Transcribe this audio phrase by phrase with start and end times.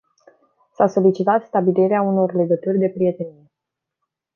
[0.75, 3.51] S-a solicitat stabilirea unor legături de prietenie.